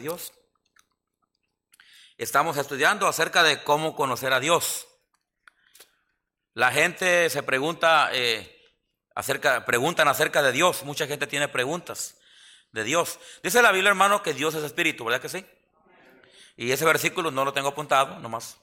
[0.00, 0.32] Dios.
[2.16, 4.86] Estamos estudiando acerca de cómo conocer a Dios.
[6.54, 8.60] La gente se pregunta eh,
[9.14, 10.82] acerca, preguntan acerca de Dios.
[10.82, 12.18] Mucha gente tiene preguntas
[12.72, 13.20] de Dios.
[13.42, 15.46] Dice la Biblia, hermano, que Dios es espíritu, ¿verdad que sí?
[16.56, 18.58] Y ese versículo no lo tengo apuntado, nomás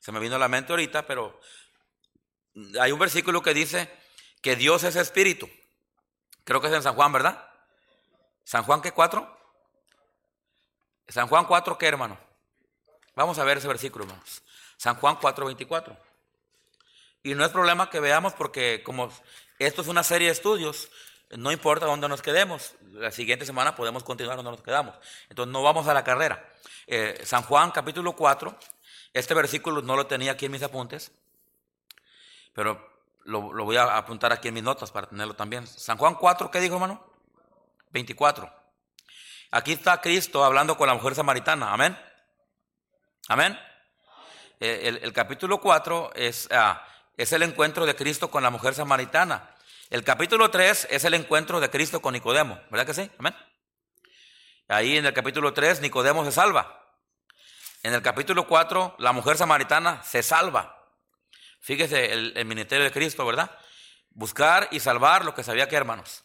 [0.00, 1.40] se me vino a la mente ahorita, pero
[2.80, 3.90] hay un versículo que dice
[4.40, 5.48] que Dios es espíritu.
[6.44, 7.48] Creo que es en San Juan, ¿verdad?
[8.44, 9.35] ¿San Juan qué cuatro?
[11.08, 12.18] San Juan 4, ¿qué hermano?
[13.14, 14.42] Vamos a ver ese versículo, hermanos.
[14.76, 15.96] San Juan 4, 24.
[17.22, 19.10] Y no es problema que veamos porque como
[19.58, 20.90] esto es una serie de estudios,
[21.30, 22.74] no importa dónde nos quedemos.
[22.92, 24.94] La siguiente semana podemos continuar donde nos quedamos.
[25.28, 26.48] Entonces no vamos a la carrera.
[26.86, 28.56] Eh, San Juan capítulo 4,
[29.12, 31.10] este versículo no lo tenía aquí en mis apuntes,
[32.52, 35.66] pero lo, voy a apuntar aquí en mis notas para tenerlo también.
[35.66, 37.04] San Juan 4, ¿qué dijo hermano?
[37.90, 38.65] 24.
[39.56, 41.72] Aquí está Cristo hablando con la mujer samaritana.
[41.72, 41.98] Amén.
[43.26, 43.58] Amén.
[44.60, 49.54] Eh, el, capítulo 4 es, ah, es el encuentro de Cristo con la mujer samaritana.
[49.88, 52.60] El capítulo 3 es el encuentro de Cristo con Nicodemo.
[52.70, 53.10] ¿Verdad que sí?
[53.16, 53.34] Amén.
[54.68, 56.92] Ahí en el capítulo 3 Nicodemo se salva.
[57.82, 60.86] En el capítulo 4 la mujer samaritana se salva.
[61.60, 63.50] Fíjese el, ministerio de Cristo, ¿verdad?
[64.10, 66.24] Buscar y salvar lo que sabía que hermanos.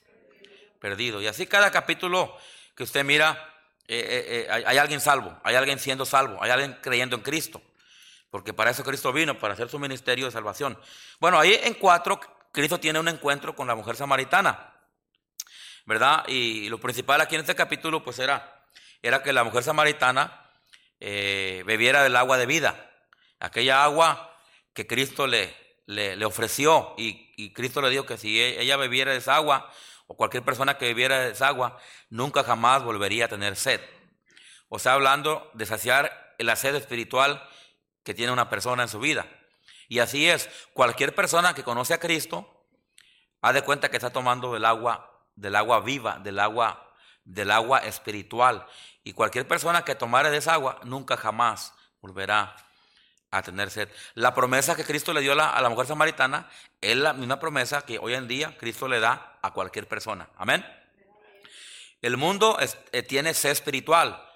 [0.82, 1.22] Perdido.
[1.22, 2.38] Y así cada capítulo
[2.82, 3.38] que usted mira,
[3.88, 7.62] eh, eh, eh, hay, alguien salvo, hay alguien siendo salvo, hay alguien creyendo en Cristo.
[8.32, 10.80] Porque para eso Cristo vino, para hacer su ministerio de salvación.
[11.20, 12.20] Bueno, ahí en cuatro,
[12.52, 14.74] Cristo tiene un encuentro con la mujer samaritana.
[15.86, 16.24] ¿Verdad?
[16.28, 18.66] Y lo principal aquí en este capítulo, pues era,
[19.04, 20.50] era que la mujer samaritana
[21.00, 22.92] bebiera del agua de vida.
[23.40, 24.36] Aquella agua
[24.74, 29.36] que Cristo le, le, ofreció y, Cristo le dijo que si e, ella bebiera esa
[29.36, 29.72] agua,
[30.12, 31.78] o cualquier persona que bebiera esa agua,
[32.10, 33.80] nunca jamás volvería a tener sed.
[34.68, 37.42] O sea, hablando de saciar la sed espiritual
[38.04, 39.26] que tiene una persona en su vida.
[39.88, 42.68] Y así es, cualquier persona que conoce a Cristo,
[43.40, 46.94] ha de cuenta que está tomando del agua, del agua viva, del agua,
[47.24, 48.68] del agua espiritual.
[49.06, 52.58] Y cualquier persona que tomare de esa agua, nunca jamás volverá
[53.32, 53.90] a tener sed.
[54.14, 56.50] La promesa que Cristo le dio a la, mujer samaritana
[56.82, 60.30] es la misma promesa que hoy en día Cristo le da a cualquier persona.
[60.38, 60.66] Amén.
[62.02, 62.58] El mundo
[62.92, 64.28] eh, tiene sed espiritual.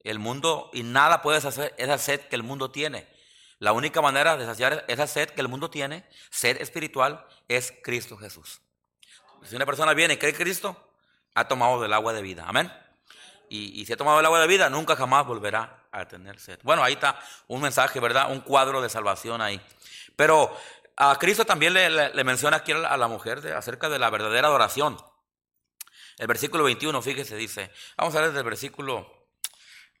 [0.00, 3.06] El mundo, y nada puede hacer esa sed que el mundo tiene.
[3.58, 8.16] La única manera de saciar esa sed que el mundo tiene, sed espiritual, es Cristo
[8.16, 8.60] Jesús.
[9.42, 10.92] Si una persona viene y cree en Cristo,
[11.34, 12.44] ha tomado del agua de vida.
[12.46, 12.72] Amén.
[13.50, 16.58] Y, y si ha tomado el agua de vida, nunca jamás volverá a tener sed.
[16.62, 18.30] Bueno, ahí está un mensaje, ¿verdad?
[18.30, 19.60] Un cuadro de salvación ahí.
[20.16, 20.56] Pero
[20.96, 24.96] a Cristo también le, menciona aquí a la mujer acerca de la verdadera adoración.
[26.16, 29.28] El versículo 21, fíjese, dice, vamos a ver desde el versículo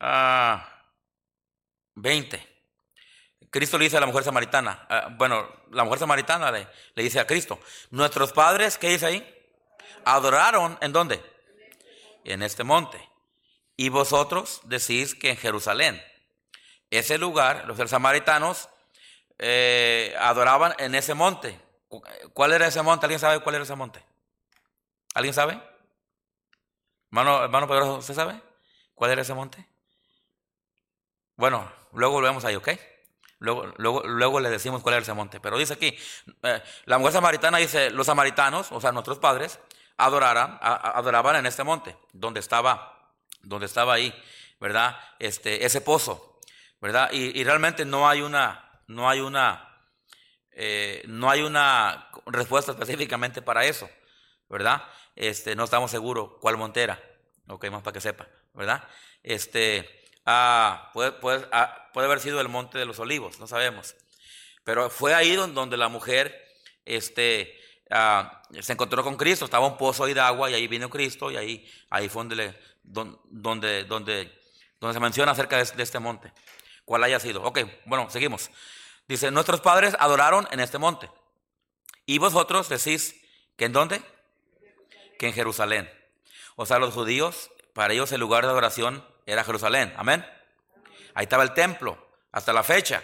[0.00, 0.68] Ah,
[3.50, 7.20] Cristo le dice a la mujer samaritana, ah, bueno, la mujer samaritana le, le dice
[7.20, 7.60] a Cristo,
[7.90, 9.34] nuestros padres, ¿qué dice ahí?
[10.04, 11.22] Adoraron, ¿en dónde?
[12.24, 13.08] En este monte.
[13.80, 16.02] Y vosotros decís que en Jerusalén.
[16.90, 18.68] Ese lugar, los samaritanos
[19.38, 21.60] eh, adoraban en ese monte.
[22.34, 23.06] ¿Cuál era ese monte?
[23.06, 24.04] ¿Alguien sabe cuál era ese monte?
[25.14, 25.62] ¿Alguien sabe?
[27.12, 28.42] Hermano, hermano Pedro, ¿usted sabe
[28.96, 29.64] cuál era ese monte?
[31.36, 32.70] Bueno, luego volvemos ahí, ¿ok?
[33.38, 35.38] Luego, luego, luego le decimos cuál era ese monte.
[35.38, 35.96] Pero dice aquí,
[36.42, 39.60] eh, la mujer samaritana dice, los samaritanos, o sea, nuestros padres,
[39.96, 42.97] adoraran, adoraban en este monte, donde estaba
[43.48, 44.14] donde estaba ahí,
[44.60, 44.98] ¿verdad?
[45.18, 46.38] Este, ese pozo,
[46.80, 47.10] ¿verdad?
[47.12, 49.82] Y, realmente no hay una, no hay una,
[50.52, 53.88] eh, no hay una respuesta específicamente para eso,
[54.48, 54.82] ¿verdad?
[55.16, 57.02] Este, no estamos seguros cuál montera,
[57.48, 58.86] ok, más para que sepa, ¿verdad?
[59.22, 59.88] Este,
[60.26, 63.96] ah, puede, puede, ah, puede haber sido el monte de los olivos, no sabemos.
[64.64, 66.46] Pero fue ahí donde, la mujer,
[66.84, 67.58] este,
[67.90, 71.30] ah, se encontró con Cristo, estaba un pozo ahí de agua y ahí vino Cristo
[71.30, 72.54] y ahí, ahí fue donde le,
[72.88, 74.32] donde, donde,
[74.80, 76.32] donde se menciona acerca de, este monte.
[76.84, 77.42] ¿Cuál haya sido?
[77.42, 78.50] Ok, bueno, seguimos.
[79.06, 81.10] Dice, nuestros padres adoraron en este monte.
[82.06, 83.14] Y vosotros decís
[83.56, 84.02] que en dónde?
[85.18, 85.90] Que en Jerusalén.
[86.56, 89.92] O sea, los judíos, para ellos el lugar de adoración era Jerusalén.
[89.96, 90.26] Amén.
[91.14, 91.98] Ahí estaba el templo,
[92.32, 93.02] hasta la fecha.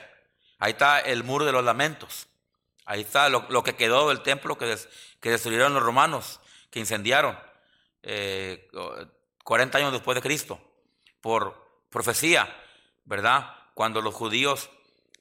[0.59, 2.27] Ahí está el muro de los lamentos.
[2.87, 4.77] Ahí está lo, que quedó del templo que,
[5.21, 7.39] que, destruyeron los romanos, que incendiaron.
[8.03, 8.71] Eh,
[9.45, 10.61] 40 años después de Cristo,
[11.21, 12.55] por profecía,
[13.05, 13.55] ¿verdad?
[13.75, 14.71] Cuando los judíos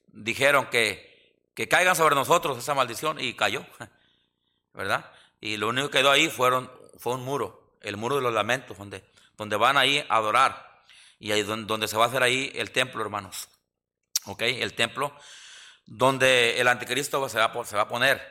[0.07, 3.65] dijeron que, que caigan sobre nosotros esa maldición y cayó,
[4.73, 5.11] ¿verdad?
[5.39, 8.77] Y lo único que quedó ahí fueron, fue un muro, el muro de los lamentos,
[8.77, 9.03] donde,
[9.37, 10.83] donde van ahí a adorar.
[11.19, 13.47] Y ahí donde, se va a hacer ahí el templo, hermanos.
[14.25, 14.41] ¿Ok?
[14.41, 15.13] El templo
[15.85, 18.21] donde el anticristo se va, se va a poner,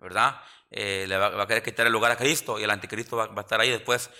[0.00, 0.40] ¿verdad?
[0.70, 3.40] Eh, le va, a querer quitar el lugar a Cristo y el anticristo va, a
[3.40, 4.10] estar ahí después.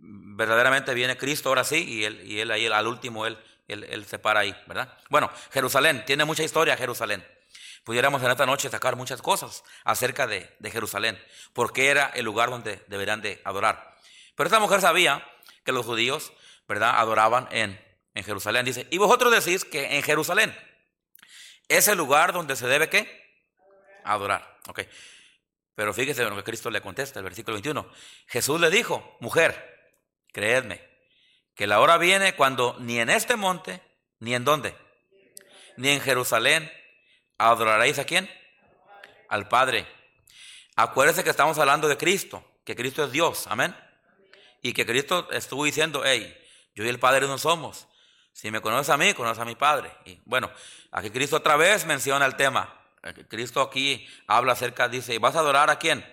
[0.00, 4.18] Verdaderamente viene Cristo ahora sí y él, y él ahí al último él, él, se
[4.18, 4.98] para ahí, ¿verdad?
[5.08, 7.24] Bueno, Jerusalén, tiene mucha historia Jerusalén.
[7.84, 11.20] Pudiéramos en esta noche sacar muchas cosas acerca de, de Jerusalén,
[11.52, 13.96] porque era el lugar donde deberían de adorar.
[14.34, 15.26] Pero esta mujer sabía
[15.64, 16.32] que los judíos,
[16.68, 17.80] ¿verdad?, adoraban en,
[18.14, 18.64] en Jerusalén.
[18.64, 20.56] Dice, y vosotros decís que en Jerusalén
[21.68, 23.22] es el lugar donde se debe qué?
[24.04, 24.58] Adorar.
[24.68, 24.82] Ok.
[25.74, 27.88] Pero fíjese lo que Cristo le contesta, el versículo 21.
[28.26, 29.71] Jesús le dijo, mujer,
[30.32, 30.82] creedme,
[31.54, 33.80] que la hora viene cuando ni en este monte,
[34.18, 34.74] ni en dónde,
[35.76, 36.70] ni en Jerusalén,
[37.38, 38.30] adoraréis a quién?
[39.28, 39.86] Al Padre.
[40.76, 43.76] Acuérdense que estamos hablando de Cristo, que Cristo es Dios, amén.
[44.62, 46.36] Y que Cristo estuvo diciendo, hey,
[46.74, 47.88] yo y el Padre no somos.
[48.32, 49.92] Si me conoces a mí, conoces a mi Padre.
[50.04, 50.50] Y bueno,
[50.90, 52.80] aquí Cristo otra vez menciona el tema.
[53.28, 56.04] Cristo aquí habla acerca, dice, ¿y vas a adorar a quién?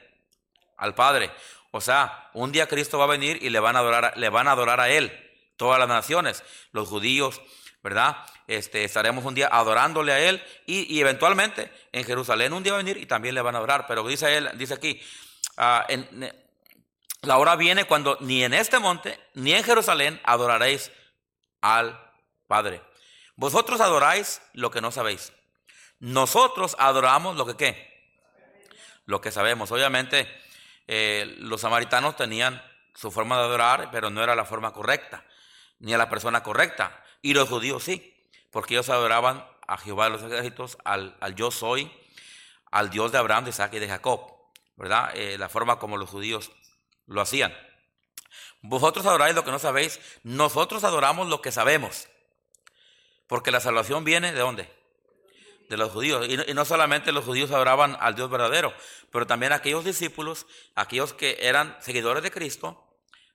[0.78, 1.32] Al Padre.
[1.72, 4.48] O sea, un día Cristo va a venir y le van a adorar, le van
[4.48, 5.12] a adorar a Él,
[5.56, 7.42] todas las naciones, los judíos,
[7.84, 8.18] ¿verdad?
[8.48, 12.84] Este, estaremos un día adorándole a Él y, eventualmente en Jerusalén un día va a
[12.84, 13.86] venir y también le van a adorar.
[13.88, 15.00] Pero dice Él, dice aquí,
[15.58, 15.86] ah,
[17.22, 20.92] la hora viene cuando ni en este monte ni en Jerusalén adoraréis
[21.62, 22.00] al
[22.48, 22.82] Padre.
[23.36, 25.34] Vosotros adoráis lo que no sabéis.
[26.00, 27.90] Nosotros adoramos lo que qué.
[29.06, 29.72] Lo que sabemos.
[29.72, 30.28] Obviamente
[30.92, 32.64] eh, los samaritanos tenían
[32.96, 35.24] su forma de adorar, pero no era la forma correcta,
[35.78, 37.04] ni a la persona correcta.
[37.22, 41.92] Y los judíos sí, porque ellos adoraban a Jehová de los ejércitos, al, yo soy,
[42.72, 44.34] al Dios de Abraham, de Isaac y de Jacob,
[44.78, 45.12] ¿verdad?
[45.14, 46.52] Eh, la forma como los judíos
[47.06, 47.56] lo hacían.
[48.64, 52.08] Vosotros adoráis lo que no sabéis, nosotros adoramos lo que sabemos.
[53.28, 54.79] Porque la salvación viene de dónde?
[55.70, 56.28] De los judíos.
[56.28, 58.74] Y no, solamente los judíos adoraban al Dios verdadero,
[59.12, 62.84] pero también aquellos discípulos, aquellos que eran seguidores de Cristo,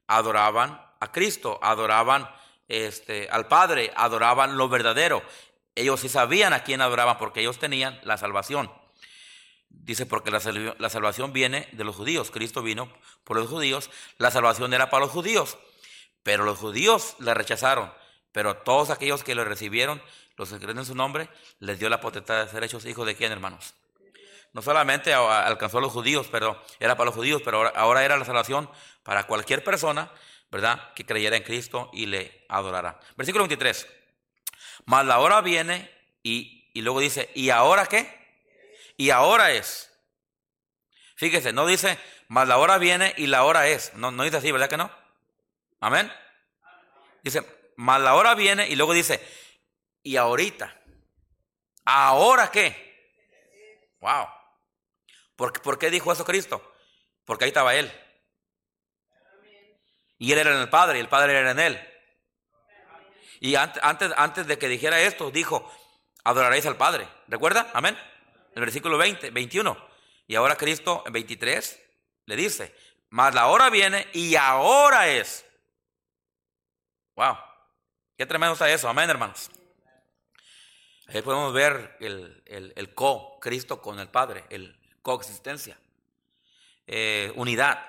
[0.09, 2.29] adoraban a Cristo, adoraban
[2.69, 5.23] este, al Padre, adoraban lo verdadero.
[5.77, 8.71] Ellos sí sabían a quién adoraban porque ellos tenían la salvación.
[9.69, 10.41] Dice, porque la,
[10.79, 12.31] la, salvación viene de los judíos.
[12.31, 12.93] Cristo vino
[13.23, 13.91] por los judíos.
[14.19, 15.59] La salvación era para los judíos.
[16.23, 17.93] Pero los judíos la rechazaron.
[18.35, 20.03] Pero todos aquellos que lo recibieron,
[20.37, 21.29] los que creen en su nombre,
[21.61, 23.75] les dio la potestad de ser hechos hijos de quién, hermanos.
[24.53, 28.25] No solamente alcanzó a los judíos, pero era para los judíos, pero ahora, era la
[28.25, 28.69] salvación
[29.05, 30.11] para cualquier persona,
[30.51, 30.93] ¿verdad?
[30.95, 32.99] Que creyera en Cristo y le adorara.
[33.17, 33.87] Versículo 23.
[34.87, 35.89] Mas la hora viene
[36.25, 38.13] y, y luego dice, ¿y ahora qué?
[38.97, 39.93] Y ahora es.
[41.15, 43.95] Fíjese, no dice, mas la hora viene y la hora es.
[43.95, 44.91] No, no dice así, ¿verdad que no?
[45.79, 46.13] Amén.
[47.23, 49.21] Dice, mas la hora viene y luego dice,
[50.03, 50.81] y ahorita,
[51.85, 52.85] ¿ahora qué?
[54.01, 54.27] Wow.
[55.37, 56.75] ¿Por, ¿Por, qué dijo eso Cristo?
[57.25, 57.91] Porque ahí estaba Él.
[60.19, 61.95] Y Él era en el Padre y el Padre era en Él.
[63.41, 63.83] Y antes,
[64.17, 65.71] antes, de que dijera esto, dijo,
[66.25, 67.09] adoraréis al Padre.
[67.29, 67.71] ¿Recuerda?
[67.75, 67.99] Amén.
[68.55, 69.89] El versículo 20, 21.
[70.27, 71.81] Y ahora Cristo en 23
[72.27, 72.75] le dice,
[73.11, 75.45] mas la hora viene y ahora es.
[77.17, 77.37] Wow.
[78.17, 79.51] Qué tremendo está eso, amén, hermanos.
[81.09, 85.77] Ahí podemos ver el, co, Cristo con el Padre, el coexistencia,
[86.87, 87.85] eh, unidad.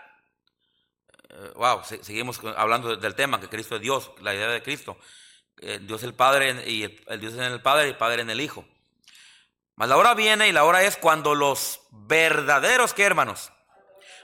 [1.29, 4.97] Eh, wow, seguimos hablando del tema, que Cristo es Dios, la idea de Cristo.
[5.61, 8.31] Eh, Dios es el Padre y el, Dios en el Padre y el Padre en
[8.31, 8.65] el Hijo.
[9.75, 13.51] Mas la hora viene y la hora es cuando los verdaderos, ¿qué hermanos?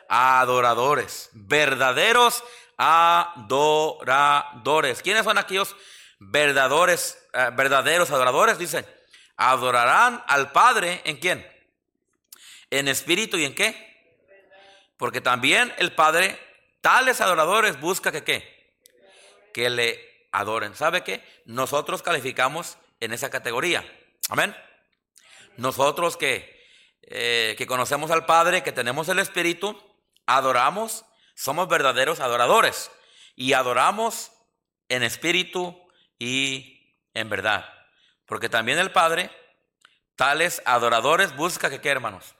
[0.09, 2.43] Adoradores, verdaderos
[2.83, 5.03] adoradores.
[5.03, 5.75] ¿Quiénes son aquellos
[6.17, 8.57] verdaderos, eh, verdaderos adoradores?
[8.57, 8.87] Dice,
[9.37, 11.47] adorarán al Padre en quién?
[12.71, 13.87] En espíritu y en qué?
[14.97, 16.39] Porque también el Padre,
[16.81, 18.73] tales adoradores, busca que qué?
[19.53, 20.75] Que le adoren.
[20.75, 21.23] ¿Sabe qué?
[21.45, 23.85] Nosotros calificamos en esa categoría.
[24.29, 24.55] Amén.
[25.57, 26.65] Nosotros que,
[27.03, 29.79] eh, que conocemos al Padre, que tenemos el Espíritu,
[30.25, 31.05] adoramos
[31.41, 32.91] somos verdaderos adoradores
[33.35, 34.31] y adoramos
[34.89, 35.75] en espíritu
[36.19, 37.67] y en verdad.
[38.27, 39.31] Porque también el Padre,
[40.15, 42.35] tales adoradores, busca que qué, hermanos.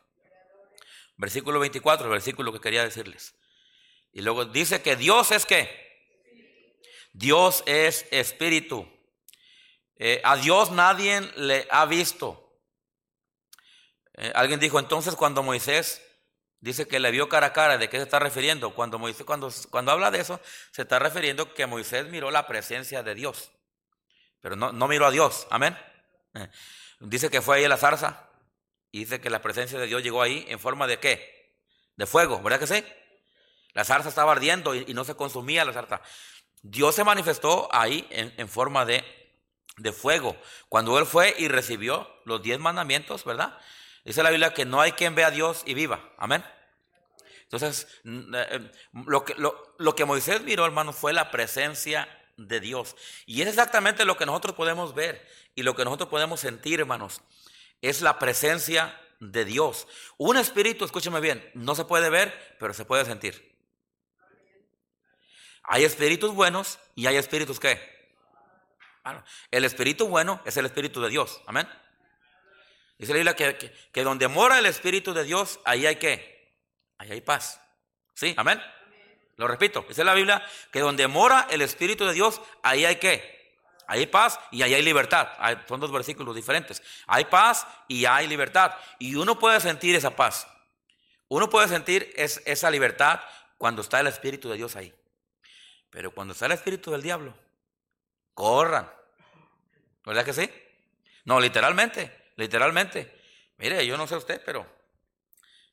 [1.18, 3.34] Versículo 24, el versículo que quería decirles.
[4.14, 5.68] Y luego dice que Dios es qué.
[7.12, 8.88] Dios es espíritu.
[9.96, 12.56] Eh, a Dios nadie le ha visto.
[14.14, 16.04] Eh, alguien dijo entonces cuando Moisés
[16.62, 17.78] Dice que le vio cara a cara.
[17.80, 18.74] ¿De qué se está refiriendo?
[18.76, 20.40] Cuando, Moisés, cuando, cuando habla de eso,
[20.72, 23.52] se está refiriendo que Moisés miró la presencia de Dios.
[24.40, 25.48] pero no, no miró a Dios.
[25.50, 25.78] Amén.
[26.36, 26.48] Eh,
[27.00, 28.30] dice que fue ahí a la zarza
[28.92, 31.56] y dice que la presencia de Dios llegó ahí en forma de qué?
[31.96, 32.86] De fuego, ¿verdad que sí?
[33.74, 36.02] La zarza estaba ardiendo y, no se consumía la zarza.
[36.62, 39.04] Dios se manifestó ahí en, forma de,
[39.78, 40.38] de fuego.
[40.70, 43.58] Cuando Él fue y recibió los diez mandamientos, ¿verdad?
[44.04, 46.14] Dice la Biblia que no hay quien vea a Dios y viva.
[46.18, 46.44] Amén.
[47.44, 48.72] Entonces, eh, eh,
[49.06, 52.96] lo que, lo, que Moisés miró, hermano, fue la presencia de Dios.
[53.26, 57.22] Y es exactamente lo que nosotros podemos ver y lo que nosotros podemos sentir, hermanos.
[57.82, 59.88] Es la presencia de Dios.
[60.18, 63.52] Un espíritu, escúcheme bien, no se puede ver, pero se puede sentir.
[65.64, 67.80] Hay espíritus buenos y hay espíritus que.
[69.52, 71.42] el espíritu bueno es el espíritu de Dios.
[71.46, 71.68] Amén.
[73.02, 76.54] Dice la Biblia que, que, donde mora el espíritu de Dios, ahí hay que.
[77.00, 77.60] Ahí hay paz.
[78.14, 78.36] ¿Sí?
[78.38, 78.62] Amén.
[79.38, 83.58] Lo repito, dice la Biblia que donde mora el Espíritu de Dios, ahí hay que,
[83.88, 85.30] hay paz y ahí hay libertad.
[85.68, 86.84] son dos versículos diferentes.
[87.08, 88.76] Hay paz y hay libertad.
[89.00, 90.48] Y uno puede sentir esa paz.
[91.28, 93.20] Uno puede sentir esa libertad
[93.58, 94.94] cuando está el Espíritu de Dios ahí.
[95.90, 97.36] Pero cuando está el Espíritu del diablo,
[98.36, 98.92] corran.
[100.06, 100.48] ¿Verdad que sí?
[101.26, 103.20] No, literalmente, literalmente.
[103.58, 104.66] Mire, yo no sé usted, pero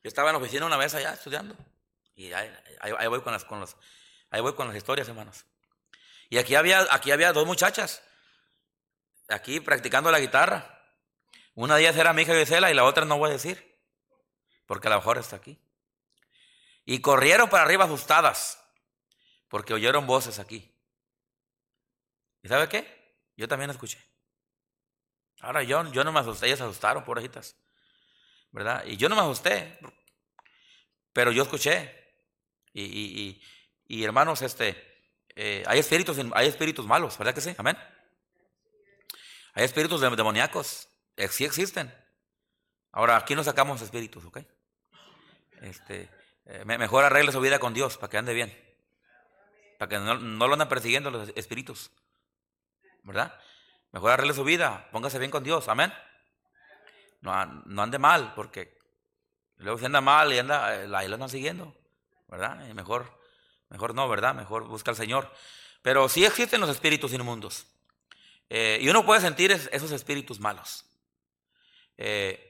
[0.02, 1.56] yo estaba en la oficina una vez allá estudiando.
[2.14, 3.76] Y ahí, voy con las, con los,
[4.30, 5.44] ahí voy con las historias, hermanos.
[6.28, 8.02] Y aquí había, aquí había dos muchachas,
[9.28, 10.74] aquí practicando la guitarra.
[11.54, 13.78] Una de ellas era mi hija Gisela y la otra no voy a decir,
[14.66, 15.58] porque a lo mejor está aquí.
[16.84, 18.62] Y corrieron para arriba asustadas,
[19.48, 20.74] porque oyeron voces aquí.
[22.42, 23.16] ¿Y sabe qué?
[23.36, 23.98] Yo también escuché.
[25.40, 27.56] Ahora yo, yo no me asusté, ellas se asustaron, pobrecitas.
[28.50, 28.84] ¿Verdad?
[28.86, 29.78] Y yo no me asusté,
[31.12, 31.94] pero yo escuché.
[32.72, 33.40] Y,
[34.04, 35.02] hermanos, este,
[35.34, 37.54] eh, hay, espíritus, hay espíritus malos, ¿verdad que sí?
[37.58, 37.76] Amén.
[39.54, 40.88] Hay espíritus demoníacos,
[41.30, 41.92] sí existen.
[42.92, 44.38] Ahora, aquí no sacamos espíritus, ¿ok?
[45.62, 46.08] Este,
[46.46, 48.56] eh, mejor arregle su vida con Dios para que ande bien.
[49.78, 51.90] Para que no, lo anden persiguiendo los espíritus.
[53.02, 53.38] ¿Verdad?
[53.92, 55.92] Mejor arregle su vida, póngase bien con Dios, amén.
[57.20, 58.78] No, no ande mal, porque
[59.56, 61.74] luego se anda mal y anda, eh, ahí lo andan siguiendo.
[62.28, 62.68] ¿verdad?
[62.68, 63.10] Y mejor,
[63.70, 64.34] mejor no, ¿verdad?
[64.34, 65.32] Mejor busca al Señor.
[65.82, 67.66] Pero sí existen los espíritus inmundos.
[68.50, 70.84] Eh, y uno puede sentir esos espíritus malos.
[71.96, 72.44] Eh,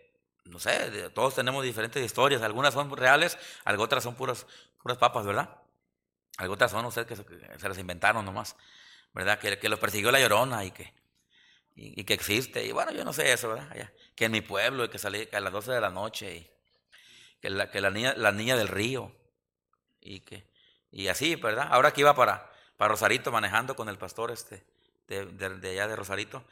[0.45, 2.43] no sé, todos tenemos diferentes historias.
[2.43, 4.47] Algunas son reales, algo otras son puras,
[4.83, 5.57] puras papas, ¿verdad?
[6.39, 8.57] Algo otras son, no sé, que se, las inventaron nomás,
[9.13, 9.39] ¿verdad?
[9.39, 10.93] Que, que los persiguió la llorona y que,
[11.81, 12.65] y, que existe.
[12.65, 13.91] Y bueno, yo no sé eso, ¿verdad?
[14.17, 16.51] Que en mi pueblo, que salí a las 12 de la noche, y
[17.41, 19.13] que la, que la, niña, la niña del río,
[20.01, 20.49] y que
[20.91, 21.69] y así, ¿verdad?
[21.71, 24.65] Ahora que iba para, para Rosarito manejando con el pastor este
[25.07, 26.45] de, de, allá de Rosarito,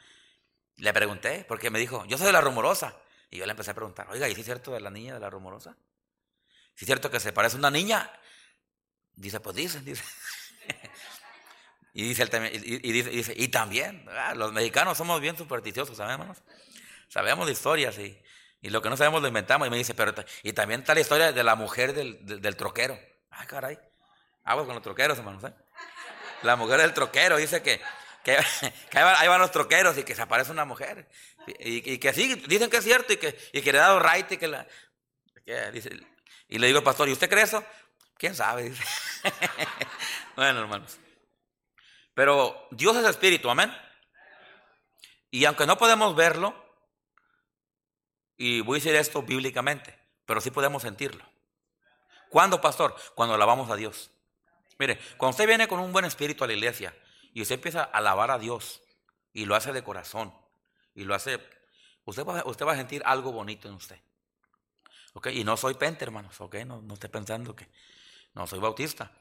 [0.77, 2.95] le pregunté, porque me dijo, yo soy de la rumorosa.
[3.29, 5.19] Y yo le empecé a preguntar, oiga, ¿y si es cierto de la niña de
[5.19, 5.75] la rumorosa?
[6.75, 8.09] ¿Si es cierto que se parece a una niña?
[9.15, 10.03] Dice, pues dice, dice.
[11.97, 12.29] Y dice,
[12.63, 16.37] y, dice, dice, y también, los mexicanos somos bien supersticiosos, ¿sabemos?
[17.07, 18.21] Sabemos de historias y,
[18.61, 19.67] y, lo que no sabemos lo inventamos.
[19.67, 20.13] Y me dice, pero
[20.43, 22.99] y también está la historia de la mujer del, del troquero.
[23.31, 23.79] Ay, caray.
[24.43, 25.43] Aguas con los troqueros, hermanos.
[25.45, 25.53] ¿eh?
[26.43, 27.81] La mujer del troquero dice que,
[28.23, 28.37] que,
[28.93, 31.09] ahí van los troqueros y que se aparece una mujer.
[31.47, 34.31] Y, que sí, dicen que es cierto y que, y que le ha dado right
[34.33, 34.67] y que la.
[35.73, 35.89] dice,
[36.47, 37.63] y le digo pastor, ¿y usted cree eso?
[38.19, 38.71] ¿Quién sabe?
[40.35, 40.99] Bueno, hermanos.
[42.17, 43.71] Pero Dios es espíritu, amén.
[45.29, 46.55] Y aunque no podemos verlo,
[48.35, 49.95] y voy a decir esto bíblicamente,
[50.25, 51.23] pero sí podemos sentirlo.
[52.29, 52.95] ¿Cuándo, pastor?
[53.13, 54.09] Cuando alabamos a Dios.
[54.79, 56.91] Mire, cuando usted viene con un buen espíritu a la iglesia
[57.35, 58.81] y usted empieza a alabar a Dios
[59.31, 60.33] y lo hace de corazón
[60.95, 61.39] y lo hace,
[62.05, 63.99] usted va, usted va a sentir algo bonito en usted.
[65.13, 65.27] ¿Ok?
[65.27, 66.55] Y no soy pente, hermanos, ¿ok?
[66.65, 67.67] No, no esté pensando que
[68.33, 69.11] no soy bautista.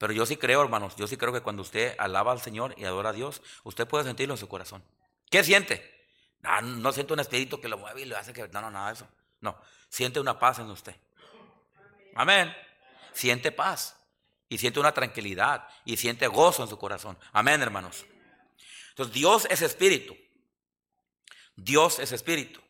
[0.00, 2.86] Pero yo sí creo, hermanos, yo sí creo que cuando usted alaba al Señor y
[2.86, 4.82] adora a Dios, usted puede sentirlo en su corazón.
[5.30, 6.08] ¿Qué siente?
[6.40, 8.48] No, no siente un espíritu que lo mueve y le hace que...
[8.48, 9.06] No, no, nada de eso.
[9.42, 10.96] No, siente una paz en usted.
[12.14, 12.50] Amén.
[13.12, 13.94] Siente paz
[14.48, 17.18] y siente una tranquilidad y siente gozo en su corazón.
[17.34, 18.06] Amén, hermanos.
[18.88, 20.16] Entonces, Dios es espíritu.
[21.56, 22.62] Dios es espíritu.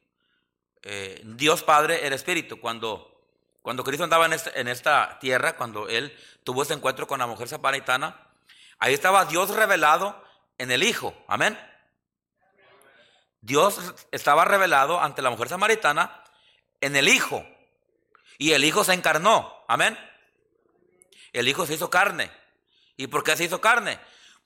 [0.83, 2.61] Eh, Dios Padre era espíritu.
[2.61, 3.20] Cuando,
[3.63, 7.27] cuando Cristo andaba en, este, en esta tierra, cuando Él tuvo ese encuentro con la
[7.27, 8.29] mujer samaritana,
[8.79, 10.23] ahí estaba Dios revelado
[10.59, 11.15] en el Hijo.
[11.29, 11.59] Amén.
[13.41, 16.23] Dios estaba revelado ante la mujer samaritana
[16.81, 17.45] en el Hijo.
[18.39, 19.65] Y el Hijo se encarnó.
[19.69, 19.99] Amén.
[21.33, 22.31] El Hijo se hizo carne.
[22.97, 23.99] ¿Y por qué se hizo carne?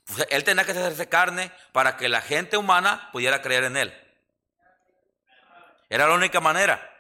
[0.05, 4.01] Pues, él tenía que hacerse carne para que la gente humana pudiera creer en él.
[5.89, 6.91] Era la única manera.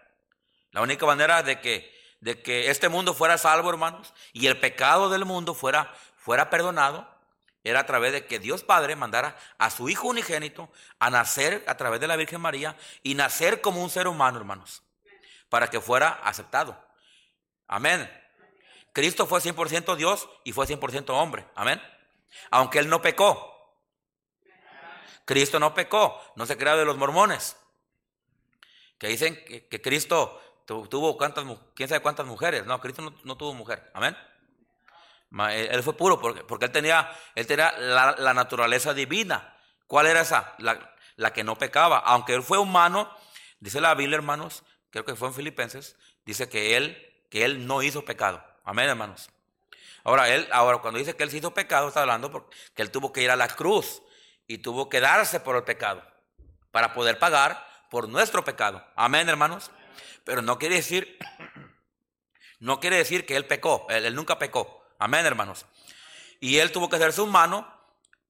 [0.70, 1.93] La única manera de que,
[2.24, 7.06] de que este mundo fuera salvo, hermanos, y el pecado del mundo fuera, fuera perdonado,
[7.62, 11.76] era a través de que Dios Padre mandara a su Hijo unigénito a nacer a
[11.76, 14.82] través de la Virgen María y nacer como un ser humano, hermanos,
[15.50, 16.82] para que fuera aceptado.
[17.68, 18.10] Amén.
[18.94, 21.44] Cristo fue 100% Dios y fue 100% hombre.
[21.54, 21.78] Amén.
[22.50, 23.76] Aunque Él no pecó.
[25.26, 27.58] Cristo no pecó, no se crea de los mormones.
[28.96, 31.44] Que dicen que, Cristo tuvo cuántas,
[31.74, 32.66] quién sabe cuántas mujeres.
[32.66, 33.90] No, Cristo no tuvo mujer.
[33.94, 34.16] Amén.
[35.50, 39.56] Él fue puro porque, porque él tenía, él tenía la, naturaleza divina.
[39.86, 40.54] ¿Cuál era esa?
[40.58, 41.98] La, que no pecaba.
[41.98, 43.10] Aunque él fue humano,
[43.58, 47.82] dice la Biblia, hermanos, creo que fue en Filipenses, dice que él, que él no
[47.82, 48.44] hizo pecado.
[48.64, 49.28] Amén, hermanos.
[50.04, 53.22] Ahora, él, ahora cuando dice que él hizo pecado, está hablando porque él tuvo que
[53.22, 54.02] ir a la cruz
[54.46, 56.02] y tuvo que darse por el pecado
[56.70, 58.84] para poder pagar por nuestro pecado.
[58.94, 59.70] Amén, hermanos.
[60.24, 61.18] Pero no quiere decir,
[62.58, 63.86] no quiere decir que él pecó.
[63.88, 64.84] él nunca pecó.
[64.98, 65.66] Amén, hermanos.
[66.40, 67.66] Y él tuvo que hacerse humano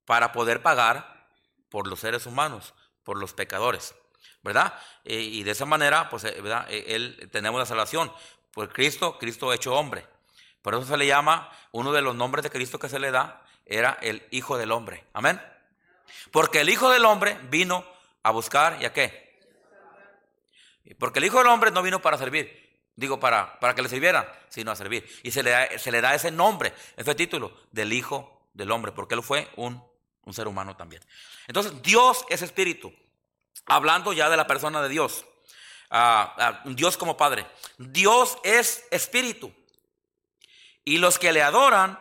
[0.04, 1.28] para poder pagar
[1.68, 3.94] por los seres humanos, por los pecadores,
[4.42, 4.74] ¿verdad?
[5.04, 6.66] Eh, y de esa manera, pues, eh, ¿verdad?
[6.70, 8.12] Eh, él, tenemos la salvación.
[8.52, 10.06] Por Cristo, Cristo hecho hombre.
[10.62, 13.42] Por eso se le llama, uno de los nombres de Cristo que se le da,
[13.66, 15.04] era el Hijo del Hombre.
[15.12, 15.40] Amén.
[16.30, 17.84] Porque el Hijo del Hombre vino
[18.22, 19.23] a buscar y a qué.
[20.98, 22.64] Porque el Hijo del Hombre no vino para servir,
[22.96, 25.04] Digo, para, para que le sirvieran, sino a servir.
[25.24, 28.92] Y se le, da, se le da ese nombre, ese título del Hijo del Hombre,
[28.92, 29.82] porque él fue un,
[30.22, 31.02] un ser humano también.
[31.48, 32.94] Entonces, Dios es espíritu.
[33.66, 35.24] Hablando ya de la persona de Dios.
[36.66, 37.46] Dios como Padre.
[37.78, 39.52] Dios es espíritu.
[40.84, 41.98] Y los que le adoran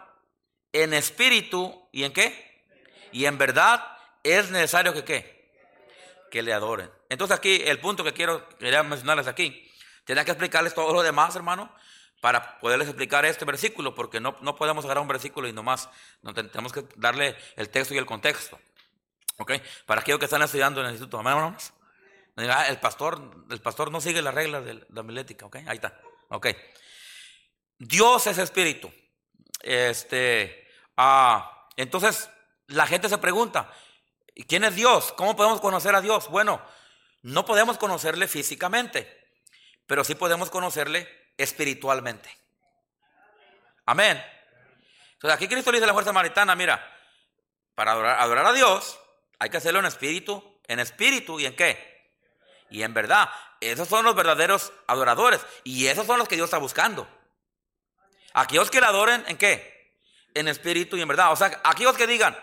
[0.74, 2.66] en espíritu y en qué?
[3.12, 5.54] Y en verdad es necesario que qué?
[6.30, 6.90] Que le adoren.
[7.14, 9.70] Entonces aquí el punto que quiero quería mencionarles aquí
[10.06, 11.74] Tenía que explicarles todo lo demás, hermano,
[12.20, 15.90] para poderles explicar este versículo, porque no, no podemos agarrar un versículo y nomás
[16.22, 18.60] no, tenemos que darle el texto y el contexto.
[19.38, 19.54] ¿Ok?
[19.86, 21.74] Para aquellos que están estudiando en el instituto, amén, hermanos.
[22.36, 25.58] El pastor, el pastor no sigue las reglas de la milética, ¿ok?
[25.68, 26.00] Ahí está.
[26.30, 26.48] Ok.
[27.78, 28.92] Dios es espíritu.
[29.62, 32.30] Este, ah, entonces,
[32.68, 33.72] la gente se pregunta,
[34.48, 35.14] ¿quién es Dios?
[35.16, 36.28] ¿Cómo podemos conocer a Dios?
[36.30, 36.60] Bueno,
[37.24, 39.24] no podemos conocerle físicamente
[39.88, 41.08] pero sí podemos conocerle
[41.38, 42.36] espiritualmente.
[43.86, 44.24] Amén.
[45.14, 46.84] Entonces aquí Cristo le dice a la fuerza samaritana, mira,
[47.76, 49.00] para adorar, a Dios
[49.40, 52.12] hay que hacerlo en espíritu, en espíritu y en qué?
[52.70, 53.30] Y en verdad.
[53.60, 57.08] Esos son los verdaderos adoradores y esos son los que Dios está buscando.
[58.34, 59.94] Aquellos que le adoren en qué?
[60.34, 61.32] En espíritu y en verdad.
[61.32, 62.38] O sea, aquellos que digan,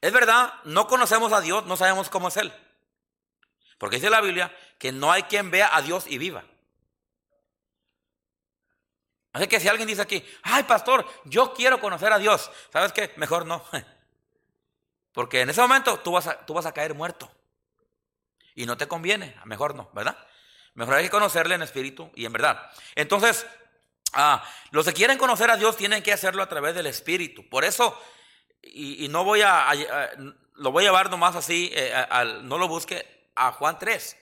[0.00, 2.52] es verdad, no conocemos a Dios, no sabemos cómo es Él.
[3.80, 6.44] Porque dice la Biblia que no hay quien vea a Dios y viva.
[9.32, 13.10] Así que si alguien dice aquí, ay pastor, yo quiero conocer a Dios, ¿sabes qué?
[13.16, 13.64] Mejor no.
[15.14, 17.32] Porque en ese momento tú vas a, tú vas a caer muerto.
[18.54, 20.18] Y no te conviene, mejor no, ¿verdad?
[20.74, 22.70] Mejor hay que conocerle en espíritu y en verdad.
[22.94, 23.46] Entonces,
[24.12, 27.48] ah, los que quieren conocer a Dios tienen que hacerlo a través del espíritu.
[27.48, 27.98] Por eso,
[28.62, 29.72] y, no voy a,
[30.56, 31.94] lo voy a llevar nomás así, eh,
[32.42, 34.16] no lo busque a Juan 3.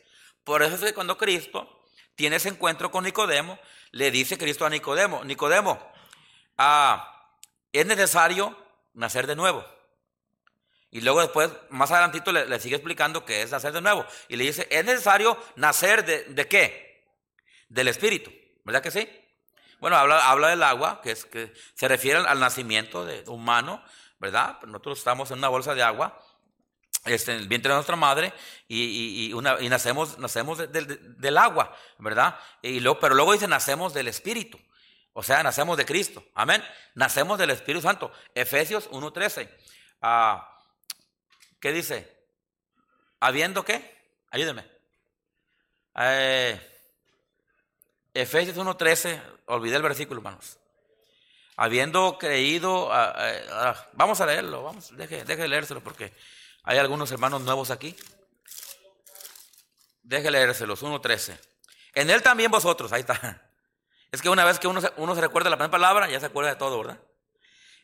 [0.44, 3.58] Por eso es que cuando Cristo tiene ese encuentro con Nicodemo,
[3.92, 5.78] le dice Cristo a Nicodemo, Nicodemo,
[6.56, 7.32] ah,
[7.72, 8.56] es necesario
[8.94, 9.64] nacer de nuevo.
[10.90, 14.06] Y luego después, más adelantito, le, sigue explicando que es nacer de nuevo.
[14.28, 17.04] Y le dice, es necesario nacer de, de qué?
[17.68, 18.32] Del Espíritu.
[18.64, 19.08] ¿Verdad que sí?
[19.80, 23.82] Bueno, habla, habla del agua, que, es, que se refiere al nacimiento de, humano,
[24.18, 24.60] ¿verdad?
[24.62, 26.18] Nosotros estamos en una bolsa de agua
[27.04, 28.32] este, el vientre de nuestra madre
[28.68, 29.32] y,
[29.68, 32.38] nacemos, nacemos del agua, ¿verdad?
[32.62, 34.58] Y luego, pero luego dice, nacemos del Espíritu.
[35.12, 36.24] O sea, nacemos de Cristo.
[36.34, 36.62] Amén.
[36.94, 38.12] Nacemos del Espíritu Santo.
[38.34, 39.48] Efesios 1.13.
[40.00, 40.56] Ah,
[41.60, 42.16] ¿Qué dice?
[43.18, 43.96] ¿Habiendo qué?
[44.30, 44.64] Ayúdeme.
[45.96, 46.60] Eh,
[48.14, 49.20] Efesios 1.13.
[49.46, 50.58] Olvidé el versículo, hermanos.
[51.56, 52.92] Habiendo creído...
[52.92, 53.12] Ah,
[53.50, 54.62] ah, vamos a leerlo.
[54.62, 56.12] Vamos, deje, deje leérselo porque...
[56.62, 57.96] Hay algunos hermanos nuevos aquí.
[60.02, 61.38] Deje leérselos, 1.13.
[61.94, 63.44] En él también vosotros, ahí está.
[64.10, 66.26] Es que una vez que uno se, uno se recuerda la primera palabra, ya se
[66.26, 66.98] acuerda de todo, ¿verdad?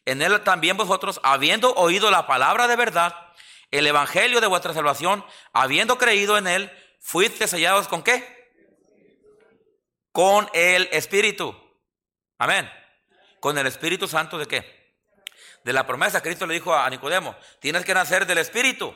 [0.07, 3.15] En él también vosotros, habiendo oído la palabra de verdad,
[3.71, 8.53] el evangelio de vuestra salvación, habiendo creído en él, fuiste sellados con qué?
[10.13, 11.55] Con el Espíritu.
[12.39, 12.71] Amén.
[13.41, 14.84] Con el Espíritu Santo de qué?
[15.65, 16.23] De la promesa.
[16.23, 18.95] Cristo le dijo a Nicodemo, tienes que nacer del Espíritu.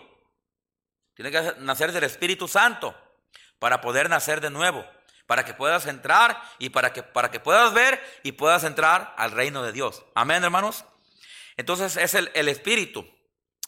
[1.14, 2.94] Tienes que nacer del Espíritu Santo
[3.58, 4.86] para poder nacer de nuevo,
[5.26, 9.32] para que puedas entrar y para que, para que puedas ver y puedas entrar al
[9.32, 10.04] reino de Dios.
[10.14, 10.84] Amén, hermanos.
[11.56, 13.04] Entonces es el, el Espíritu,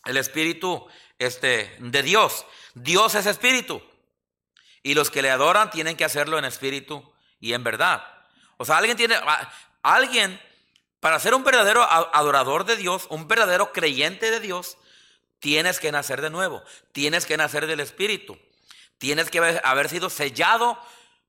[0.04, 0.86] el Espíritu
[1.18, 2.46] este, de Dios.
[2.74, 3.82] Dios es Espíritu.
[4.82, 8.02] Y los que le adoran tienen que hacerlo en espíritu y en verdad.
[8.56, 9.16] O sea, alguien tiene,
[9.82, 10.40] alguien,
[11.00, 14.76] para ser un verdadero adorador de Dios, un verdadero creyente de Dios,
[15.38, 18.38] tienes que nacer de nuevo, tienes que nacer del Espíritu,
[18.98, 20.78] tienes que haber sido sellado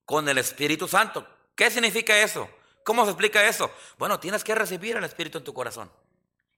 [0.06, 1.26] con el Espíritu Santo.
[1.56, 2.50] ¿Qué significa eso?
[2.84, 3.72] ¿Cómo se explica eso?
[3.98, 5.90] Bueno, tienes que recibir el Espíritu en tu corazón